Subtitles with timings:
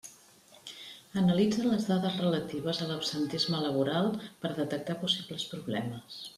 [1.21, 6.21] Analitza les dades relatives a l'absentisme laboral per detectar possibles problemes.